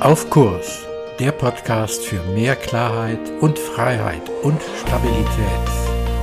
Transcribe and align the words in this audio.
Auf 0.00 0.30
Kurs, 0.30 0.86
der 1.18 1.30
Podcast 1.30 2.02
für 2.02 2.22
mehr 2.32 2.56
Klarheit 2.56 3.20
und 3.42 3.58
Freiheit 3.58 4.22
und 4.42 4.58
Stabilität. 4.80 5.26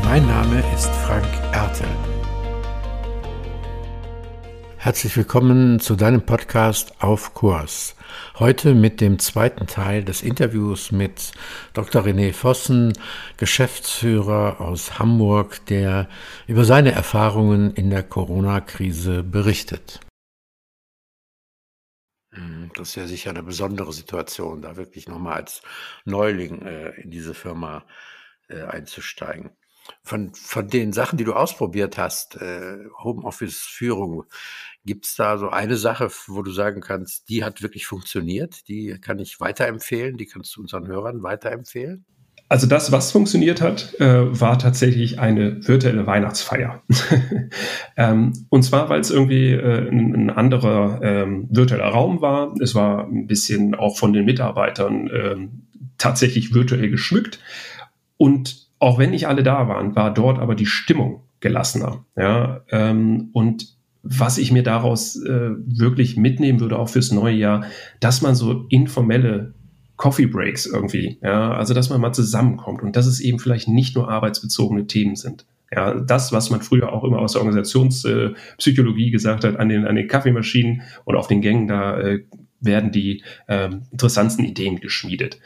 Mein 0.03 0.25
Name 0.25 0.63
ist 0.73 0.89
Frank 1.05 1.27
Ertel. 1.51 1.85
Herzlich 4.77 5.15
willkommen 5.15 5.79
zu 5.79 5.95
deinem 5.95 6.21
Podcast 6.21 6.91
Auf 7.03 7.35
Kurs. 7.35 7.95
Heute 8.39 8.73
mit 8.73 8.99
dem 8.99 9.19
zweiten 9.19 9.67
Teil 9.67 10.03
des 10.03 10.23
Interviews 10.23 10.91
mit 10.91 11.33
Dr. 11.73 12.01
René 12.01 12.33
Vossen, 12.33 12.93
Geschäftsführer 13.37 14.59
aus 14.59 14.97
Hamburg, 14.97 15.63
der 15.67 16.07
über 16.47 16.65
seine 16.65 16.93
Erfahrungen 16.93 17.75
in 17.75 17.91
der 17.91 18.01
Corona-Krise 18.01 19.21
berichtet. 19.21 19.99
Mhm, 22.37 22.71
das 22.75 22.89
ist 22.89 22.95
ja 22.95 23.07
sicher 23.07 23.29
eine 23.31 23.43
besondere 23.43 23.91
Situation, 23.93 24.61
da 24.61 24.75
wirklich 24.77 25.07
nochmal 25.07 25.33
als 25.35 25.61
Neuling 26.05 26.61
äh, 26.61 26.89
in 27.01 27.09
diese 27.11 27.33
Firma 27.33 27.85
äh, 28.49 28.61
einzusteigen. 28.63 29.51
Von, 30.03 30.33
von 30.35 30.67
den 30.67 30.91
Sachen, 30.93 31.17
die 31.17 31.23
du 31.23 31.33
ausprobiert 31.33 31.97
hast, 31.97 32.35
äh, 32.35 32.77
Homeoffice-Führung, 33.03 34.25
gibt 34.85 35.05
es 35.05 35.15
da 35.15 35.37
so 35.37 35.49
eine 35.49 35.77
Sache, 35.77 36.09
wo 36.27 36.41
du 36.43 36.51
sagen 36.51 36.81
kannst, 36.81 37.29
die 37.29 37.43
hat 37.43 37.61
wirklich 37.61 37.87
funktioniert, 37.87 38.67
die 38.67 38.99
kann 39.01 39.19
ich 39.19 39.39
weiterempfehlen, 39.39 40.17
die 40.17 40.25
kannst 40.27 40.55
du 40.55 40.61
unseren 40.61 40.87
Hörern 40.87 41.23
weiterempfehlen? 41.23 42.05
Also 42.49 42.65
das, 42.65 42.93
was 42.93 43.11
funktioniert 43.11 43.61
hat, 43.61 43.99
äh, 43.99 44.39
war 44.39 44.57
tatsächlich 44.57 45.19
eine 45.19 45.67
virtuelle 45.67 46.07
Weihnachtsfeier. 46.07 46.81
ähm, 47.97 48.31
und 48.49 48.63
zwar, 48.63 48.89
weil 48.89 49.01
es 49.01 49.11
irgendwie 49.11 49.51
äh, 49.51 49.89
ein, 49.89 50.15
ein, 50.15 50.29
anderer 50.29 51.01
ähm, 51.03 51.47
virtueller 51.49 51.89
Raum 51.89 52.21
war. 52.21 52.53
Es 52.61 52.73
war 52.73 53.05
ein 53.05 53.27
bisschen 53.27 53.75
auch 53.75 53.97
von 53.97 54.13
den 54.13 54.23
Mitarbeitern 54.23 55.09
ähm, 55.13 55.49
tatsächlich 55.97 56.53
virtuell 56.53 56.89
geschmückt. 56.89 57.39
Und 58.15 58.67
auch 58.79 58.97
wenn 58.97 59.09
nicht 59.09 59.27
alle 59.27 59.43
da 59.43 59.67
waren, 59.67 59.95
war 59.95 60.13
dort 60.13 60.39
aber 60.39 60.55
die 60.55 60.65
Stimmung 60.65 61.23
gelassener. 61.41 62.05
Ja? 62.15 62.61
Ähm, 62.69 63.29
und 63.33 63.75
was 64.03 64.37
ich 64.37 64.53
mir 64.53 64.63
daraus 64.63 65.21
äh, 65.21 65.51
wirklich 65.65 66.15
mitnehmen 66.15 66.61
würde, 66.61 66.79
auch 66.79 66.89
fürs 66.89 67.11
neue 67.11 67.35
Jahr, 67.35 67.65
dass 67.99 68.21
man 68.21 68.35
so 68.35 68.65
informelle 68.69 69.53
Coffee 69.97 70.27
Breaks 70.27 70.65
irgendwie, 70.65 71.17
ja, 71.21 71.53
also 71.53 71.73
dass 71.73 71.89
man 71.89 71.99
mal 71.99 72.13
zusammenkommt 72.13 72.81
und 72.83 72.95
dass 72.95 73.07
es 73.07 73.19
eben 73.19 73.39
vielleicht 73.39 73.67
nicht 73.67 73.95
nur 73.95 74.09
arbeitsbezogene 74.09 74.87
Themen 74.87 75.15
sind. 75.15 75.45
Ja, 75.75 75.95
das, 75.95 76.31
was 76.31 76.49
man 76.49 76.61
früher 76.61 76.93
auch 76.93 77.03
immer 77.03 77.19
aus 77.19 77.33
der 77.33 77.41
Organisationspsychologie 77.41 79.11
gesagt 79.11 79.43
hat, 79.43 79.57
an 79.57 79.67
den, 79.67 79.85
an 79.85 79.95
den 79.95 80.07
Kaffeemaschinen 80.07 80.83
und 81.03 81.15
auf 81.15 81.27
den 81.27 81.41
Gängen, 81.41 81.67
da 81.67 81.99
äh, 81.99 82.23
werden 82.61 82.91
die 82.91 83.23
ähm, 83.49 83.83
interessantesten 83.91 84.45
Ideen 84.45 84.79
geschmiedet. 84.79 85.39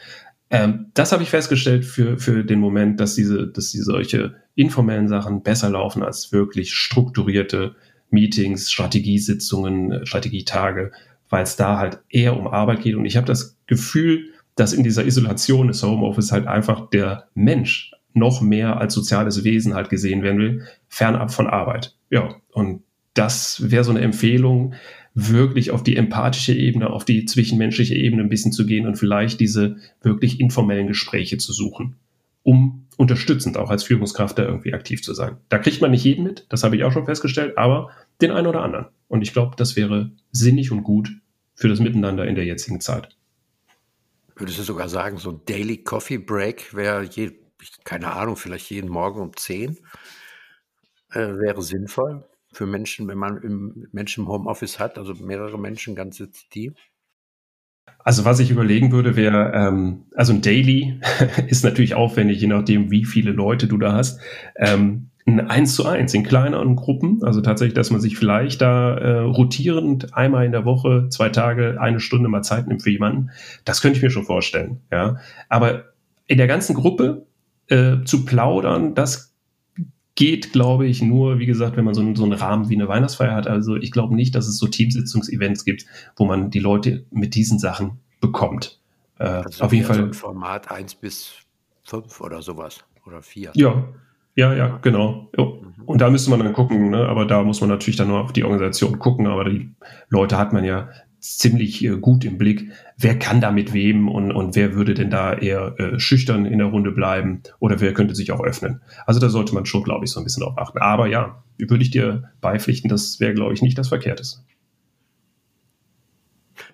Ähm, 0.51 0.87
das 0.93 1.11
habe 1.11 1.23
ich 1.23 1.29
festgestellt 1.29 1.85
für, 1.85 2.17
für 2.19 2.43
den 2.43 2.59
Moment, 2.59 2.99
dass 2.99 3.15
diese, 3.15 3.47
dass 3.47 3.71
diese 3.71 3.85
solche 3.85 4.35
informellen 4.53 5.07
Sachen 5.07 5.41
besser 5.41 5.69
laufen 5.69 6.03
als 6.03 6.31
wirklich 6.31 6.73
strukturierte 6.73 7.75
Meetings, 8.11 8.69
Strategiesitzungen, 8.69 10.05
Strategietage, 10.05 10.91
weil 11.29 11.43
es 11.43 11.55
da 11.55 11.77
halt 11.77 11.99
eher 12.09 12.37
um 12.37 12.47
Arbeit 12.47 12.81
geht. 12.81 12.95
Und 12.95 13.05
ich 13.05 13.17
habe 13.17 13.25
das 13.25 13.57
Gefühl, 13.65 14.30
dass 14.55 14.73
in 14.73 14.83
dieser 14.83 15.05
Isolation 15.05 15.67
des 15.67 15.83
Homeoffice 15.83 16.31
halt 16.31 16.47
einfach 16.47 16.89
der 16.89 17.27
Mensch 17.33 17.93
noch 18.13 18.41
mehr 18.41 18.79
als 18.79 18.93
soziales 18.93 19.43
Wesen 19.43 19.73
halt 19.73 19.89
gesehen 19.89 20.23
werden 20.23 20.39
will, 20.39 20.63
fernab 20.87 21.31
von 21.31 21.47
Arbeit. 21.47 21.95
Ja, 22.09 22.35
und 22.51 22.83
das 23.13 23.71
wäre 23.71 23.83
so 23.83 23.91
eine 23.91 24.01
Empfehlung, 24.01 24.73
wirklich 25.13 25.71
auf 25.71 25.83
die 25.83 25.97
empathische 25.97 26.53
Ebene, 26.53 26.89
auf 26.89 27.03
die 27.03 27.25
zwischenmenschliche 27.25 27.95
Ebene 27.95 28.23
ein 28.23 28.29
bisschen 28.29 28.51
zu 28.51 28.65
gehen 28.65 28.87
und 28.87 28.95
vielleicht 28.95 29.39
diese 29.39 29.77
wirklich 30.01 30.39
informellen 30.39 30.87
Gespräche 30.87 31.37
zu 31.37 31.51
suchen, 31.51 31.97
um 32.43 32.87
unterstützend 32.97 33.57
auch 33.57 33.69
als 33.69 33.83
Führungskraft 33.83 34.37
da 34.37 34.43
irgendwie 34.43 34.73
aktiv 34.73 35.03
zu 35.03 35.13
sein. 35.13 35.37
Da 35.49 35.57
kriegt 35.57 35.81
man 35.81 35.91
nicht 35.91 36.05
jeden 36.05 36.23
mit, 36.23 36.45
das 36.49 36.63
habe 36.63 36.75
ich 36.75 36.83
auch 36.83 36.93
schon 36.93 37.05
festgestellt, 37.05 37.57
aber 37.57 37.89
den 38.21 38.31
einen 38.31 38.47
oder 38.47 38.63
anderen. 38.63 38.85
Und 39.07 39.21
ich 39.21 39.33
glaube, 39.33 39.55
das 39.57 39.75
wäre 39.75 40.11
sinnig 40.31 40.71
und 40.71 40.83
gut 40.83 41.11
für 41.55 41.67
das 41.67 41.79
Miteinander 41.79 42.25
in 42.25 42.35
der 42.35 42.45
jetzigen 42.45 42.79
Zeit 42.79 43.09
würdest 44.41 44.59
du 44.59 44.63
sogar 44.63 44.89
sagen, 44.89 45.17
so 45.17 45.31
ein 45.31 45.41
Daily 45.45 45.83
Coffee 45.83 46.17
Break 46.17 46.73
wäre, 46.75 47.03
je, 47.03 47.31
keine 47.85 48.11
Ahnung, 48.11 48.35
vielleicht 48.35 48.69
jeden 48.69 48.89
Morgen 48.89 49.21
um 49.21 49.37
10 49.37 49.77
äh, 51.11 51.19
wäre 51.19 51.61
sinnvoll 51.61 52.25
für 52.51 52.65
Menschen, 52.65 53.07
wenn 53.07 53.17
man 53.17 53.37
im, 53.41 53.87
Menschen 53.91 54.23
im 54.23 54.29
Homeoffice 54.29 54.79
hat, 54.79 54.97
also 54.97 55.13
mehrere 55.13 55.57
Menschen, 55.57 55.95
ganze 55.95 56.29
Team? 56.31 56.75
Also 57.99 58.25
was 58.25 58.39
ich 58.39 58.51
überlegen 58.51 58.91
würde, 58.91 59.15
wäre, 59.15 59.53
ähm, 59.53 60.05
also 60.15 60.33
ein 60.33 60.41
Daily 60.41 60.99
ist 61.47 61.63
natürlich 61.63 61.93
aufwendig, 61.93 62.41
je 62.41 62.47
nachdem, 62.47 62.91
wie 62.91 63.05
viele 63.05 63.31
Leute 63.31 63.67
du 63.67 63.77
da 63.77 63.93
hast. 63.93 64.19
Ähm, 64.55 65.10
ein 65.25 65.49
Eins 65.49 65.75
zu 65.75 65.85
eins 65.85 66.13
in 66.13 66.23
kleineren 66.23 66.75
Gruppen, 66.75 67.23
also 67.23 67.41
tatsächlich, 67.41 67.75
dass 67.75 67.91
man 67.91 68.01
sich 68.01 68.17
vielleicht 68.17 68.61
da 68.61 68.95
äh, 68.97 69.19
rotierend 69.19 70.15
einmal 70.15 70.45
in 70.45 70.51
der 70.51 70.65
Woche, 70.65 71.07
zwei 71.09 71.29
Tage, 71.29 71.79
eine 71.79 71.99
Stunde 71.99 72.27
mal 72.27 72.41
Zeit 72.41 72.67
nimmt 72.67 72.81
für 72.81 72.89
jemanden, 72.89 73.29
das 73.65 73.81
könnte 73.81 73.97
ich 73.97 74.03
mir 74.03 74.09
schon 74.09 74.25
vorstellen, 74.25 74.81
ja. 74.91 75.17
Aber 75.49 75.85
in 76.27 76.37
der 76.37 76.47
ganzen 76.47 76.75
Gruppe 76.75 77.27
äh, 77.67 78.03
zu 78.03 78.25
plaudern, 78.25 78.95
das 78.95 79.31
geht, 80.15 80.51
glaube 80.51 80.87
ich, 80.87 81.01
nur, 81.01 81.39
wie 81.39 81.45
gesagt, 81.45 81.77
wenn 81.77 81.85
man 81.85 81.93
so, 81.93 82.15
so 82.15 82.23
einen 82.23 82.33
Rahmen 82.33 82.69
wie 82.69 82.75
eine 82.75 82.87
Weihnachtsfeier 82.87 83.33
hat. 83.33 83.47
Also 83.47 83.75
ich 83.75 83.91
glaube 83.91 84.15
nicht, 84.15 84.35
dass 84.35 84.47
es 84.47 84.57
so 84.57 84.67
Teamsitzungsevents 84.67 85.65
gibt, 85.65 85.85
wo 86.15 86.25
man 86.25 86.51
die 86.51 86.59
Leute 86.59 87.05
mit 87.11 87.35
diesen 87.35 87.59
Sachen 87.59 87.99
bekommt. 88.19 88.79
Äh, 89.19 89.23
also 89.23 89.63
auf 89.63 89.73
jeden 89.73 89.85
Fall. 89.85 89.95
So 89.95 90.03
ein 90.03 90.13
Format 90.13 90.69
1 90.69 90.95
bis 90.95 91.33
5 91.85 92.21
oder 92.21 92.41
sowas 92.41 92.83
oder 93.05 93.21
4. 93.21 93.51
Ja, 93.55 93.87
ja, 94.35 94.53
ja, 94.53 94.79
genau. 94.81 95.29
Mhm. 95.37 95.85
Und 95.85 96.01
da 96.01 96.09
müsste 96.09 96.29
man 96.29 96.39
dann 96.39 96.53
gucken, 96.53 96.91
ne? 96.91 97.07
aber 97.07 97.25
da 97.25 97.43
muss 97.43 97.61
man 97.61 97.69
natürlich 97.69 97.97
dann 97.97 98.07
nur 98.07 98.21
auf 98.21 98.33
die 98.33 98.43
Organisation 98.43 98.99
gucken, 98.99 99.27
aber 99.27 99.45
die 99.45 99.71
Leute 100.09 100.37
hat 100.37 100.53
man 100.53 100.63
ja 100.63 100.89
ziemlich 101.19 101.83
äh, 101.83 101.97
gut 101.97 102.25
im 102.25 102.37
Blick. 102.37 102.71
Wer 102.97 103.17
kann 103.17 103.41
da 103.41 103.51
mit 103.51 103.73
wem 103.73 104.09
und, 104.09 104.31
und 104.31 104.55
wer 104.55 104.73
würde 104.73 104.93
denn 104.93 105.09
da 105.09 105.33
eher 105.33 105.75
äh, 105.79 105.99
schüchtern 105.99 106.45
in 106.45 106.57
der 106.57 106.67
Runde 106.67 106.91
bleiben 106.91 107.43
oder 107.59 107.79
wer 107.79 107.93
könnte 107.93 108.15
sich 108.15 108.31
auch 108.31 108.41
öffnen? 108.41 108.81
Also 109.05 109.19
da 109.19 109.29
sollte 109.29 109.53
man 109.53 109.65
schon, 109.65 109.83
glaube 109.83 110.05
ich, 110.05 110.11
so 110.11 110.19
ein 110.19 110.23
bisschen 110.23 110.43
drauf 110.43 110.57
achten. 110.57 110.79
Aber 110.79 111.07
ja, 111.07 111.43
würde 111.57 111.83
ich 111.83 111.91
dir 111.91 112.31
beipflichten, 112.41 112.89
das 112.89 113.19
wäre, 113.19 113.33
glaube 113.33 113.53
ich, 113.53 113.61
nicht 113.61 113.77
das 113.77 113.89
Verkehrteste. 113.89 114.41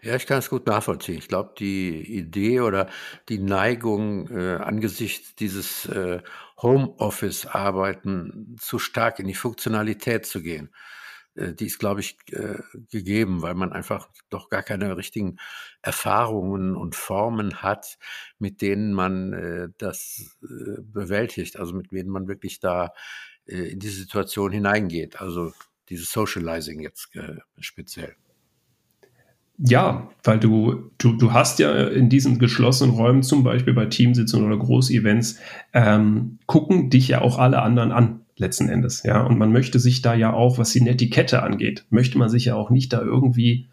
Ja, 0.01 0.15
ich 0.15 0.25
kann 0.27 0.39
es 0.39 0.49
gut 0.49 0.67
nachvollziehen. 0.67 1.17
Ich 1.17 1.27
glaube, 1.27 1.53
die 1.57 2.17
Idee 2.17 2.61
oder 2.61 2.89
die 3.29 3.39
Neigung 3.39 4.29
äh, 4.29 4.55
angesichts 4.55 5.35
dieses 5.35 5.85
äh, 5.87 6.21
Homeoffice-Arbeiten 6.61 8.55
zu 8.59 8.79
stark 8.79 9.19
in 9.19 9.27
die 9.27 9.33
Funktionalität 9.35 10.25
zu 10.25 10.41
gehen, 10.41 10.73
äh, 11.35 11.53
die 11.53 11.65
ist, 11.67 11.79
glaube 11.79 12.01
ich, 12.01 12.17
äh, 12.31 12.59
gegeben, 12.91 13.41
weil 13.41 13.55
man 13.55 13.73
einfach 13.73 14.09
doch 14.29 14.49
gar 14.49 14.63
keine 14.63 14.97
richtigen 14.97 15.37
Erfahrungen 15.81 16.75
und 16.75 16.95
Formen 16.95 17.61
hat, 17.61 17.97
mit 18.39 18.61
denen 18.61 18.93
man 18.93 19.33
äh, 19.33 19.69
das 19.77 20.37
äh, 20.43 20.81
bewältigt, 20.81 21.57
also 21.57 21.73
mit 21.73 21.91
denen 21.91 22.09
man 22.09 22.27
wirklich 22.27 22.59
da 22.59 22.93
äh, 23.45 23.71
in 23.71 23.79
diese 23.79 23.99
Situation 23.99 24.51
hineingeht. 24.51 25.21
Also 25.21 25.53
dieses 25.89 26.11
Socializing 26.11 26.81
jetzt 26.81 27.15
äh, 27.15 27.37
speziell. 27.59 28.15
Ja, 29.57 30.07
weil 30.23 30.39
du, 30.39 30.91
du, 30.99 31.13
du 31.13 31.33
hast 31.33 31.57
ja 31.57 31.87
in 31.87 32.09
diesen 32.09 32.37
geschlossenen 32.37 32.93
Räumen, 32.93 33.23
zum 33.23 33.43
Beispiel 33.43 33.73
bei 33.73 33.87
Teamsitzungen 33.87 34.45
oder 34.45 34.57
Großevents, 34.57 35.39
ähm, 35.73 36.37
gucken 36.45 36.89
dich 36.89 37.07
ja 37.07 37.21
auch 37.21 37.39
alle 37.39 37.61
anderen 37.61 37.91
an, 37.91 38.21
letzten 38.35 38.69
Endes. 38.69 39.01
Ja, 39.03 39.21
und 39.21 39.39
man 39.39 39.51
möchte 39.51 39.79
sich 39.79 40.03
da 40.03 40.13
ja 40.13 40.31
auch, 40.31 40.59
was 40.59 40.71
die 40.71 40.81
Netiquette 40.81 41.41
angeht, 41.41 41.85
möchte 41.89 42.19
man 42.19 42.29
sich 42.29 42.45
ja 42.45 42.55
auch 42.55 42.69
nicht 42.69 42.93
da 42.93 43.01
irgendwie 43.01 43.67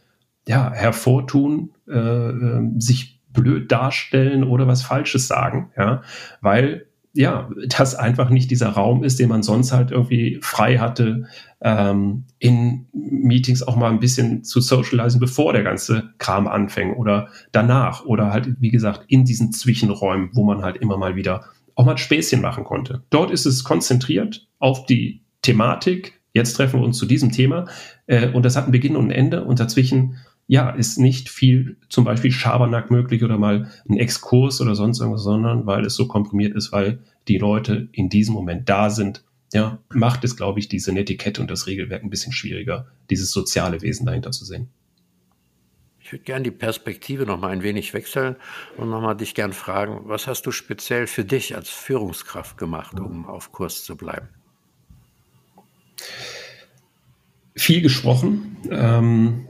ja, 0.46 0.72
hervortun, 0.72 1.70
äh, 1.88 1.98
äh, 1.98 2.70
sich 2.78 3.20
blöd 3.32 3.70
darstellen 3.70 4.44
oder 4.44 4.66
was 4.66 4.82
Falsches 4.82 5.26
sagen, 5.26 5.70
ja, 5.76 6.02
weil 6.40 6.86
ja, 7.14 7.48
das 7.68 7.94
einfach 7.94 8.28
nicht 8.28 8.50
dieser 8.50 8.70
Raum 8.70 9.04
ist, 9.04 9.20
den 9.20 9.28
man 9.28 9.44
sonst 9.44 9.72
halt 9.72 9.92
irgendwie 9.92 10.38
frei 10.42 10.78
hatte, 10.78 11.28
ähm, 11.60 12.24
in 12.40 12.86
Meetings 12.92 13.62
auch 13.62 13.76
mal 13.76 13.90
ein 13.90 14.00
bisschen 14.00 14.42
zu 14.42 14.60
socialisen, 14.60 15.20
bevor 15.20 15.52
der 15.52 15.62
ganze 15.62 16.10
Kram 16.18 16.48
anfängt 16.48 16.98
oder 16.98 17.28
danach 17.52 18.04
oder 18.04 18.32
halt, 18.32 18.60
wie 18.60 18.70
gesagt, 18.70 19.04
in 19.06 19.24
diesen 19.24 19.52
Zwischenräumen, 19.52 20.30
wo 20.32 20.42
man 20.44 20.62
halt 20.62 20.76
immer 20.78 20.96
mal 20.96 21.14
wieder 21.14 21.44
auch 21.76 21.84
mal 21.84 21.96
Späßchen 21.96 22.40
machen 22.40 22.64
konnte. 22.64 23.04
Dort 23.10 23.30
ist 23.30 23.46
es 23.46 23.62
konzentriert 23.62 24.48
auf 24.58 24.84
die 24.86 25.22
Thematik. 25.42 26.20
Jetzt 26.32 26.54
treffen 26.54 26.80
wir 26.80 26.84
uns 26.84 26.98
zu 26.98 27.06
diesem 27.06 27.30
Thema 27.30 27.66
äh, 28.08 28.28
und 28.28 28.44
das 28.44 28.56
hat 28.56 28.64
einen 28.64 28.72
Beginn 28.72 28.96
und 28.96 29.06
ein 29.06 29.10
Ende 29.12 29.44
und 29.44 29.60
dazwischen 29.60 30.16
ja, 30.46 30.70
ist 30.70 30.98
nicht 30.98 31.28
viel 31.28 31.76
zum 31.88 32.04
Beispiel 32.04 32.30
Schabernack 32.30 32.90
möglich 32.90 33.24
oder 33.24 33.38
mal 33.38 33.70
ein 33.88 33.96
Exkurs 33.96 34.60
oder 34.60 34.74
sonst 34.74 35.00
irgendwas, 35.00 35.22
sondern 35.22 35.66
weil 35.66 35.84
es 35.84 35.94
so 35.94 36.06
komprimiert 36.06 36.54
ist, 36.54 36.72
weil 36.72 36.98
die 37.28 37.38
Leute 37.38 37.88
in 37.92 38.08
diesem 38.08 38.34
Moment 38.34 38.68
da 38.68 38.90
sind, 38.90 39.24
ja, 39.52 39.78
macht 39.88 40.24
es, 40.24 40.36
glaube 40.36 40.58
ich, 40.58 40.68
diese 40.68 40.92
Netiquette 40.92 41.40
und 41.40 41.50
das 41.50 41.66
Regelwerk 41.66 42.02
ein 42.02 42.10
bisschen 42.10 42.32
schwieriger, 42.32 42.86
dieses 43.08 43.30
soziale 43.30 43.80
Wesen 43.80 44.04
dahinter 44.04 44.32
zu 44.32 44.44
sehen. 44.44 44.68
Ich 46.00 46.12
würde 46.12 46.24
gerne 46.24 46.42
die 46.42 46.50
Perspektive 46.50 47.24
noch 47.24 47.40
mal 47.40 47.48
ein 47.48 47.62
wenig 47.62 47.94
wechseln 47.94 48.36
und 48.76 48.90
noch 48.90 49.00
mal 49.00 49.14
dich 49.14 49.34
gern 49.34 49.54
fragen, 49.54 50.02
was 50.04 50.26
hast 50.26 50.44
du 50.44 50.50
speziell 50.50 51.06
für 51.06 51.24
dich 51.24 51.56
als 51.56 51.70
Führungskraft 51.70 52.58
gemacht, 52.58 53.00
um 53.00 53.24
auf 53.26 53.52
Kurs 53.52 53.84
zu 53.84 53.96
bleiben? 53.96 54.28
Viel 57.56 57.80
gesprochen, 57.80 58.58
ähm, 58.70 59.46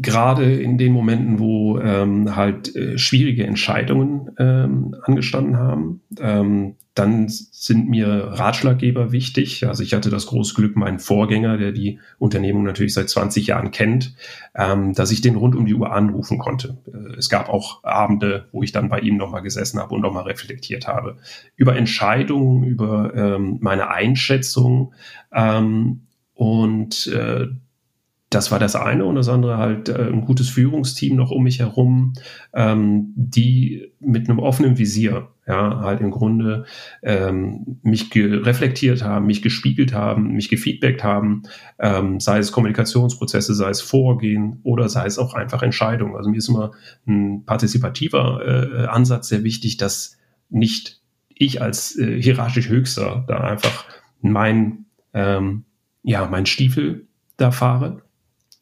gerade 0.00 0.54
in 0.54 0.78
den 0.78 0.92
Momenten, 0.92 1.38
wo 1.38 1.78
ähm, 1.78 2.34
halt 2.34 2.74
äh, 2.74 2.98
schwierige 2.98 3.46
Entscheidungen 3.46 4.30
ähm, 4.38 4.96
angestanden 5.02 5.56
haben. 5.56 6.00
Ähm, 6.18 6.74
dann 6.94 7.26
sind 7.28 7.88
mir 7.88 8.08
Ratschlaggeber 8.08 9.10
wichtig. 9.10 9.66
Also 9.66 9.82
ich 9.82 9.94
hatte 9.94 10.10
das 10.10 10.26
große 10.26 10.54
Glück, 10.54 10.76
meinen 10.76 11.00
Vorgänger, 11.00 11.58
der 11.58 11.72
die 11.72 11.98
Unternehmung 12.18 12.62
natürlich 12.62 12.94
seit 12.94 13.08
20 13.08 13.48
Jahren 13.48 13.72
kennt, 13.72 14.14
ähm, 14.54 14.94
dass 14.94 15.10
ich 15.10 15.20
den 15.20 15.34
rund 15.34 15.56
um 15.56 15.66
die 15.66 15.74
Uhr 15.74 15.92
anrufen 15.92 16.38
konnte. 16.38 16.78
Äh, 16.86 17.16
es 17.16 17.28
gab 17.28 17.48
auch 17.48 17.82
Abende, 17.82 18.46
wo 18.52 18.62
ich 18.62 18.70
dann 18.70 18.88
bei 18.88 19.00
ihm 19.00 19.16
nochmal 19.16 19.42
gesessen 19.42 19.80
habe 19.80 19.94
und 19.94 20.02
nochmal 20.02 20.24
reflektiert 20.24 20.86
habe. 20.86 21.16
Über 21.56 21.76
Entscheidungen, 21.76 22.62
über 22.62 23.12
ähm, 23.14 23.58
meine 23.60 23.90
Einschätzung. 23.90 24.92
Ähm, 25.32 26.02
und 26.34 27.06
äh, 27.08 27.46
das 28.34 28.50
war 28.50 28.58
das 28.58 28.76
eine 28.76 29.04
und 29.04 29.14
das 29.14 29.28
andere 29.28 29.58
halt 29.58 29.88
äh, 29.88 30.08
ein 30.08 30.22
gutes 30.22 30.48
Führungsteam 30.48 31.16
noch 31.16 31.30
um 31.30 31.44
mich 31.44 31.60
herum, 31.60 32.14
ähm, 32.52 33.12
die 33.16 33.92
mit 34.00 34.28
einem 34.28 34.38
offenen 34.38 34.78
Visier, 34.78 35.28
ja, 35.46 35.80
halt 35.80 36.00
im 36.00 36.10
Grunde 36.10 36.64
ähm, 37.02 37.78
mich 37.82 38.10
reflektiert 38.14 39.04
haben, 39.04 39.26
mich 39.26 39.42
gespiegelt 39.42 39.92
haben, 39.92 40.32
mich 40.32 40.48
gefeedbackt 40.48 41.04
haben, 41.04 41.42
ähm, 41.78 42.18
sei 42.20 42.38
es 42.38 42.52
Kommunikationsprozesse, 42.52 43.54
sei 43.54 43.70
es 43.70 43.80
Vorgehen 43.80 44.60
oder 44.62 44.88
sei 44.88 45.06
es 45.06 45.18
auch 45.18 45.34
einfach 45.34 45.62
Entscheidungen. 45.62 46.16
Also 46.16 46.30
mir 46.30 46.38
ist 46.38 46.48
immer 46.48 46.72
ein 47.06 47.44
partizipativer 47.44 48.40
äh, 48.44 48.86
Ansatz 48.86 49.28
sehr 49.28 49.44
wichtig, 49.44 49.76
dass 49.76 50.16
nicht 50.50 51.00
ich 51.28 51.60
als 51.60 51.96
äh, 51.98 52.20
hierarchisch 52.20 52.68
Höchster 52.68 53.24
da 53.28 53.38
einfach 53.38 53.84
mein, 54.20 54.86
ähm, 55.12 55.64
ja, 56.02 56.26
mein 56.26 56.46
Stiefel 56.46 57.06
da 57.36 57.50
fahre, 57.50 58.03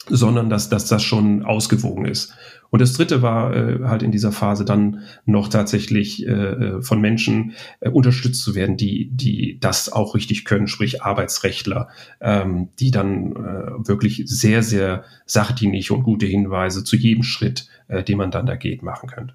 sondern 0.09 0.51
dass, 0.51 0.69
dass 0.69 0.87
das 0.87 1.03
schon 1.03 1.45
ausgewogen 1.45 2.05
ist. 2.05 2.35
Und 2.71 2.81
das 2.81 2.95
Dritte 2.95 3.21
war 3.21 3.55
äh, 3.55 3.81
halt 3.85 4.03
in 4.03 4.13
dieser 4.13 4.33
Phase 4.33 4.65
dann 4.65 5.03
noch 5.27 5.49
tatsächlich 5.49 6.27
äh, 6.27 6.31
äh, 6.31 6.83
von 6.83 7.03
Menschen 7.03 7.53
äh, 7.81 7.91
unterstützt 7.91 8.43
zu 8.43 8.55
werden, 8.55 8.79
die, 8.79 9.11
die 9.13 9.59
das 9.61 9.93
auch 9.93 10.15
richtig 10.15 10.47
können, 10.47 10.69
sprich 10.69 11.03
Arbeitsrechtler, 11.03 11.89
ähm, 12.21 12.71
die 12.81 12.91
dann 12.91 13.33
äh, 13.33 13.89
wirklich 13.89 14.23
sehr, 14.25 14.63
sehr 14.63 15.05
sachdienlich 15.27 15.91
und 15.91 16.03
gute 16.03 16.25
Hinweise 16.25 16.83
zu 16.83 16.97
jedem 16.97 17.25
Schritt, 17.25 17.69
äh, 17.89 18.03
den 18.03 18.17
man 18.17 18.31
dann 18.31 18.47
da 18.47 18.57
geht, 18.57 18.83
machen 18.83 19.09
können. 19.09 19.33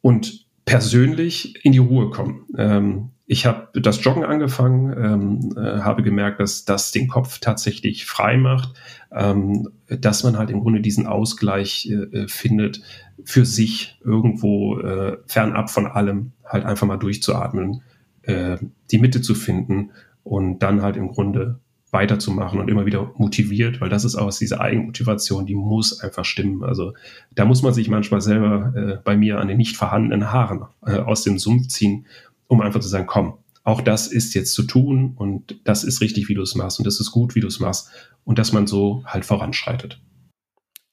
Und 0.00 0.46
persönlich 0.64 1.64
in 1.64 1.72
die 1.72 1.78
Ruhe 1.78 2.10
kommen. 2.10 2.46
Ähm, 2.56 3.10
ich 3.26 3.46
habe 3.46 3.80
das 3.80 4.02
Joggen 4.02 4.24
angefangen, 4.24 4.92
ähm, 4.96 5.56
äh, 5.56 5.80
habe 5.80 6.02
gemerkt, 6.02 6.40
dass 6.40 6.64
das 6.64 6.90
den 6.90 7.08
Kopf 7.08 7.38
tatsächlich 7.38 8.04
frei 8.04 8.36
macht, 8.36 8.74
ähm, 9.12 9.68
dass 9.88 10.24
man 10.24 10.36
halt 10.38 10.50
im 10.50 10.60
Grunde 10.60 10.80
diesen 10.80 11.06
Ausgleich 11.06 11.88
äh, 11.88 11.94
äh, 11.94 12.28
findet, 12.28 12.82
für 13.24 13.44
sich 13.44 14.00
irgendwo 14.04 14.78
äh, 14.80 15.18
fernab 15.26 15.70
von 15.70 15.86
allem 15.86 16.32
halt 16.44 16.64
einfach 16.64 16.86
mal 16.86 16.96
durchzuatmen, 16.96 17.82
äh, 18.22 18.56
die 18.90 18.98
Mitte 18.98 19.22
zu 19.22 19.34
finden 19.34 19.92
und 20.24 20.58
dann 20.58 20.82
halt 20.82 20.96
im 20.96 21.08
Grunde 21.08 21.60
weiterzumachen 21.92 22.58
und 22.58 22.68
immer 22.68 22.86
wieder 22.86 23.12
motiviert, 23.18 23.80
weil 23.80 23.90
das 23.90 24.04
ist 24.04 24.16
auch 24.16 24.34
diese 24.34 24.60
Eigenmotivation, 24.60 25.44
die 25.44 25.54
muss 25.54 26.00
einfach 26.00 26.24
stimmen. 26.24 26.64
Also 26.64 26.94
da 27.34 27.44
muss 27.44 27.62
man 27.62 27.74
sich 27.74 27.88
manchmal 27.88 28.22
selber 28.22 28.72
äh, 28.74 28.98
bei 29.04 29.16
mir 29.16 29.38
an 29.38 29.48
den 29.48 29.58
nicht 29.58 29.76
vorhandenen 29.76 30.32
Haaren 30.32 30.64
aus 30.80 31.22
dem 31.22 31.38
Sumpf 31.38 31.68
ziehen 31.68 32.06
um 32.52 32.60
einfach 32.60 32.80
zu 32.80 32.88
sagen, 32.88 33.06
komm, 33.06 33.38
auch 33.64 33.80
das 33.80 34.08
ist 34.08 34.34
jetzt 34.34 34.52
zu 34.52 34.64
tun 34.64 35.14
und 35.16 35.60
das 35.64 35.84
ist 35.84 36.02
richtig, 36.02 36.28
wie 36.28 36.34
du 36.34 36.42
es 36.42 36.54
machst 36.54 36.78
und 36.78 36.84
das 36.84 37.00
ist 37.00 37.10
gut, 37.10 37.34
wie 37.34 37.40
du 37.40 37.46
es 37.46 37.60
machst 37.60 37.88
und 38.24 38.38
dass 38.38 38.52
man 38.52 38.66
so 38.66 39.02
halt 39.06 39.24
voranschreitet. 39.24 40.02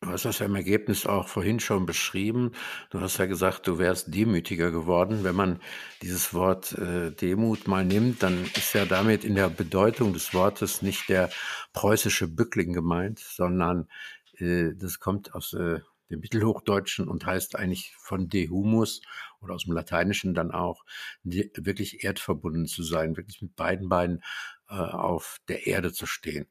Du 0.02 0.08
hast 0.08 0.24
das 0.24 0.40
ja 0.40 0.46
im 0.46 0.56
Ergebnis 0.56 1.06
auch 1.06 1.28
vorhin 1.28 1.60
schon 1.60 1.86
beschrieben. 1.86 2.54
Du 2.92 3.02
hast 3.02 3.18
ja 3.18 3.26
gesagt, 3.26 3.68
du 3.68 3.78
wärst 3.78 4.16
demütiger 4.16 4.72
geworden. 4.72 5.26
Wenn 5.26 5.36
man 5.36 5.60
dieses 6.02 6.34
Wort 6.34 6.72
äh, 6.78 7.12
Demut 7.12 7.68
mal 7.68 7.84
nimmt, 7.84 8.24
dann 8.24 8.46
ist 8.56 8.74
ja 8.74 8.86
damit 8.86 9.26
in 9.26 9.36
der 9.36 9.50
Bedeutung 9.50 10.14
des 10.14 10.34
Wortes 10.34 10.82
nicht 10.82 11.10
der 11.10 11.30
preußische 11.74 12.30
Bückling 12.30 12.72
gemeint, 12.72 13.20
sondern 13.20 13.90
äh, 14.38 14.70
das 14.76 15.02
kommt 15.02 15.36
aus 15.36 15.52
äh, 15.52 15.82
dem 16.10 16.22
Mittelhochdeutschen 16.22 17.10
und 17.10 17.26
heißt 17.26 17.58
eigentlich 17.58 17.94
von 18.00 18.30
de 18.30 18.48
humus 18.48 19.02
oder 19.42 19.56
aus 19.56 19.66
dem 19.66 19.74
Lateinischen 19.74 20.34
dann 20.34 20.52
auch 20.52 20.84
wirklich 21.24 22.04
erdverbunden 22.04 22.66
zu 22.66 22.84
sein, 22.84 23.18
wirklich 23.18 23.42
mit 23.42 23.56
beiden 23.56 23.90
Beinen 23.90 24.22
äh, 24.70 24.76
auf 24.76 25.40
der 25.48 25.68
Erde 25.68 25.94
zu 25.94 26.06
stehen. 26.06 26.48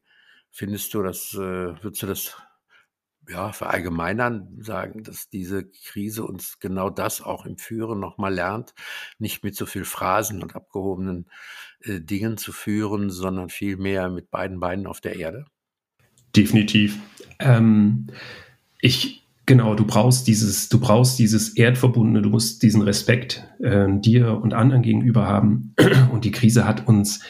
Findest 0.51 0.95
du 0.95 1.03
das, 1.03 1.35
äh, 1.35 1.39
würdest 1.83 2.03
du 2.03 2.07
das 2.07 2.37
ja, 3.29 3.53
verallgemeinern, 3.53 4.59
sagen, 4.61 5.05
dass 5.05 5.29
diese 5.29 5.69
Krise 5.69 6.25
uns 6.25 6.59
genau 6.61 6.89
das 6.89 7.21
auch 7.21 7.45
im 7.45 7.59
Führen 7.59 8.01
nochmal 8.01 8.33
lernt, 8.33 8.75
nicht 9.19 9.45
mit 9.45 9.55
so 9.55 9.67
viel 9.67 9.85
Phrasen 9.85 10.43
und 10.43 10.57
abgehobenen 10.57 11.27
äh, 11.81 12.01
Dingen 12.01 12.39
zu 12.39 12.53
führen, 12.53 13.11
sondern 13.11 13.51
vielmehr 13.51 14.09
mit 14.09 14.31
beiden 14.31 14.61
Beinen 14.61 14.87
auf 14.87 15.01
der 15.01 15.17
Erde? 15.17 15.47
Definitiv. 16.35 16.99
Ähm, 17.39 18.09
ich 18.81 19.28
Genau, 19.49 19.75
du 19.75 19.87
brauchst 19.87 20.27
dieses, 20.27 20.69
du 20.69 20.79
brauchst 20.79 21.19
dieses 21.19 21.57
Erdverbundene, 21.57 22.21
du 22.21 22.29
musst 22.29 22.63
diesen 22.63 22.83
Respekt 22.83 23.49
äh, 23.61 23.87
dir 23.89 24.39
und 24.43 24.53
anderen 24.53 24.83
gegenüber 24.83 25.27
haben. 25.27 25.73
Und 26.13 26.27
die 26.27 26.33
Krise 26.33 26.69
hat 26.69 26.87
uns 26.87 27.21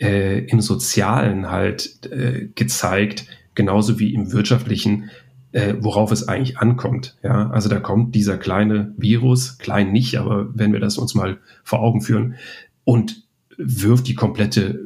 äh, 0.00 0.44
im 0.44 0.60
Sozialen 0.60 1.50
halt 1.50 2.06
äh, 2.12 2.46
gezeigt, 2.54 3.26
genauso 3.56 3.98
wie 3.98 4.14
im 4.14 4.30
Wirtschaftlichen, 4.30 5.10
äh, 5.50 5.74
worauf 5.80 6.12
es 6.12 6.28
eigentlich 6.28 6.58
ankommt. 6.58 7.16
Ja, 7.24 7.50
also 7.50 7.68
da 7.68 7.80
kommt 7.80 8.14
dieser 8.14 8.38
kleine 8.38 8.94
Virus, 8.96 9.58
klein 9.58 9.90
nicht, 9.90 10.16
aber 10.16 10.56
wenn 10.56 10.72
wir 10.72 10.78
das 10.78 10.96
uns 10.96 11.16
mal 11.16 11.38
vor 11.64 11.80
Augen 11.80 12.02
führen 12.02 12.36
und 12.84 13.24
wirft 13.58 14.06
die 14.06 14.14
komplette 14.14 14.78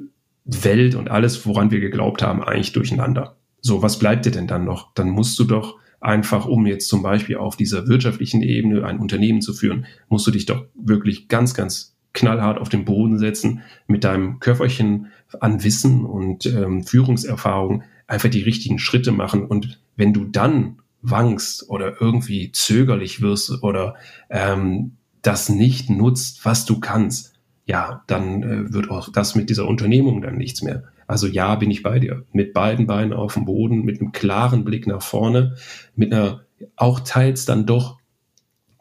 Welt 0.46 0.94
und 0.94 1.10
alles, 1.10 1.44
woran 1.44 1.70
wir 1.70 1.80
geglaubt 1.80 2.22
haben, 2.22 2.42
eigentlich 2.42 2.72
durcheinander. 2.72 3.36
So, 3.60 3.82
was 3.82 3.98
bleibt 3.98 4.24
dir 4.24 4.32
denn 4.32 4.46
dann 4.46 4.64
noch? 4.64 4.94
Dann 4.94 5.10
musst 5.10 5.38
du 5.38 5.44
doch 5.44 5.74
einfach 6.00 6.46
um 6.46 6.66
jetzt 6.66 6.88
zum 6.88 7.02
Beispiel 7.02 7.36
auf 7.36 7.56
dieser 7.56 7.88
wirtschaftlichen 7.88 8.42
Ebene 8.42 8.84
ein 8.84 8.98
Unternehmen 8.98 9.40
zu 9.40 9.52
führen, 9.52 9.86
musst 10.08 10.26
du 10.26 10.30
dich 10.30 10.46
doch 10.46 10.64
wirklich 10.74 11.28
ganz, 11.28 11.54
ganz 11.54 11.96
knallhart 12.12 12.58
auf 12.58 12.68
den 12.68 12.84
Boden 12.84 13.18
setzen, 13.18 13.62
mit 13.86 14.04
deinem 14.04 14.40
Köfferchen 14.40 15.06
an 15.40 15.62
Wissen 15.62 16.04
und 16.04 16.46
ähm, 16.46 16.82
Führungserfahrung 16.82 17.82
einfach 18.06 18.30
die 18.30 18.42
richtigen 18.42 18.78
Schritte 18.78 19.12
machen. 19.12 19.44
Und 19.44 19.80
wenn 19.96 20.12
du 20.12 20.24
dann 20.24 20.78
wankst 21.02 21.68
oder 21.68 22.00
irgendwie 22.00 22.50
zögerlich 22.52 23.20
wirst 23.20 23.62
oder 23.62 23.94
ähm, 24.30 24.96
das 25.22 25.48
nicht 25.48 25.90
nutzt, 25.90 26.44
was 26.44 26.64
du 26.64 26.80
kannst, 26.80 27.37
ja, 27.68 28.02
dann 28.06 28.42
äh, 28.42 28.72
wird 28.72 28.90
auch 28.90 29.12
das 29.12 29.34
mit 29.34 29.50
dieser 29.50 29.68
Unternehmung 29.68 30.22
dann 30.22 30.36
nichts 30.36 30.62
mehr. 30.62 30.84
Also 31.06 31.26
ja, 31.26 31.54
bin 31.54 31.70
ich 31.70 31.82
bei 31.82 31.98
dir. 31.98 32.24
Mit 32.32 32.54
beiden 32.54 32.86
Beinen 32.86 33.12
auf 33.12 33.34
dem 33.34 33.44
Boden, 33.44 33.84
mit 33.84 34.00
einem 34.00 34.10
klaren 34.10 34.64
Blick 34.64 34.86
nach 34.86 35.02
vorne, 35.02 35.56
mit 35.94 36.12
einer 36.12 36.40
auch 36.76 37.00
teils 37.00 37.44
dann 37.44 37.66
doch 37.66 37.98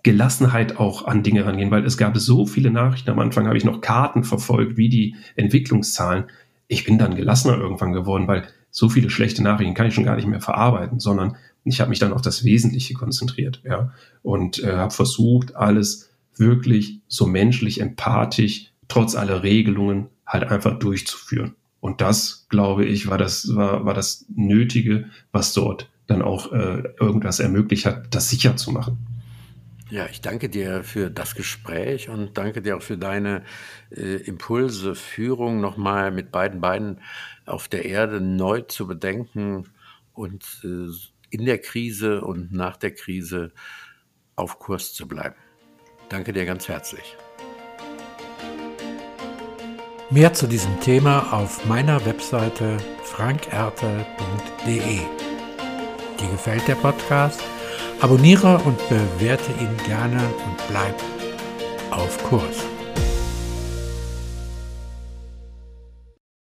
Gelassenheit 0.03 0.77
auch 0.77 1.06
an 1.06 1.22
Dinge 1.22 1.46
rangehen, 1.46 1.70
weil 1.70 1.86
es 1.86 1.98
gab 1.98 2.17
so 2.17 2.46
viele 2.46 2.72
Nachrichten. 2.72 3.10
Am 3.10 3.20
Anfang 3.20 3.46
habe 3.46 3.58
ich 3.58 3.65
noch 3.65 3.82
Karten 3.82 4.24
verfolgt, 4.24 4.77
wie 4.77 4.88
die 4.88 5.15
Entwicklungszahlen. 5.36 6.25
Ich 6.70 6.86
bin 6.86 6.98
dann 6.98 7.15
gelassener 7.15 7.58
irgendwann 7.58 7.91
geworden, 7.91 8.27
weil 8.27 8.48
so 8.72 8.88
viele 8.88 9.10
schlechte 9.10 9.44
Nachrichten 9.44 9.74
kann 9.74 9.88
ich 9.88 9.96
schon 9.96 10.06
gar 10.06 10.15
nicht 10.15 10.27
mehr 10.27 10.39
verarbeiten, 10.39 11.01
sondern 11.01 11.36
ich 11.65 11.82
habe 11.82 11.89
mich 11.89 12.00
dann 12.00 12.13
auf 12.13 12.22
das 12.22 12.46
Wesentliche 12.46 12.94
konzentriert, 12.94 13.62
ja, 13.65 13.91
und 14.22 14.63
äh, 14.63 14.77
habe 14.77 14.94
versucht, 14.94 15.58
alles 15.58 16.10
wirklich 16.38 17.01
so 17.08 17.27
menschlich, 17.27 17.82
empathisch, 17.82 18.72
trotz 18.88 19.15
aller 19.15 19.44
Regelungen 19.44 20.08
halt 20.25 20.46
einfach 20.46 20.79
durchzuführen. 20.79 21.56
Und 21.79 22.01
das, 22.01 22.48
glaube 22.50 22.86
ich, 22.86 23.08
war 23.08 23.17
das, 23.17 23.56
war, 23.56 23.86
war 23.86 23.94
das 23.94 24.25
Nötige, 24.36 25.10
was 25.32 25.53
dort 25.53 25.89
dann 26.08 26.22
auch 26.22 26.51
äh, 26.51 26.84
irgendwas 27.00 27.39
ermöglicht 27.39 27.86
hat, 27.86 28.13
das 28.15 28.29
sicher 28.29 28.56
zu 28.56 28.72
machen. 28.72 28.98
Ja, 29.89 30.06
ich 30.08 30.20
danke 30.20 30.50
dir 30.50 30.84
für 30.84 31.10
das 31.10 31.36
Gespräch 31.36 32.10
und 32.10 32.38
danke 32.38 32.62
dir 32.62 32.75
auch 32.75 32.82
für 32.82 32.98
deine 32.98 33.44
äh, 33.89 34.17
Impulse, 34.17 34.96
Führung 34.96 35.62
nochmal 35.62 36.12
mit 36.12 36.32
beiden 36.32 36.60
Beinen 36.60 37.00
auf 37.46 37.70
der 37.70 37.86
Erde 37.86 38.20
neu 38.20 38.62
zu 38.62 38.86
bedenken 38.86 39.70
und 40.13 40.44
äh, 40.65 40.89
in 41.29 41.46
der 41.46 41.60
Krise 41.60 42.22
und 42.22 42.51
nach 42.51 42.75
der 42.75 42.91
Krise 42.91 43.53
auf 44.36 44.60
Kurs 44.60 44.94
zu 44.94 45.08
bleiben. 45.08 45.36
Danke 46.10 46.34
dir 46.34 46.46
ganz 46.46 46.67
herzlich. 46.67 47.15
Mehr 50.10 50.34
zu 50.34 50.48
diesem 50.48 50.80
Thema 50.80 51.34
auf 51.34 51.66
meiner 51.66 52.06
Webseite 52.06 52.78
frankerte.de. 53.04 55.00
Dir 56.20 56.30
gefällt 56.32 56.66
der 56.66 56.76
Podcast? 56.76 57.42
Abonniere 58.00 58.58
und 58.60 58.78
bewerte 58.88 59.52
ihn 59.60 59.76
gerne 59.86 60.22
und 60.46 60.68
bleib 60.70 60.96
auf 61.92 62.24
Kurs. 62.24 62.64